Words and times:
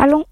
Allons. 0.00 0.29